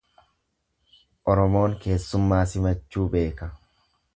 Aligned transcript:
Oromoon 1.33 1.77
keessummaa 1.83 2.43
simachuu 2.55 3.07
beeka. 3.17 3.55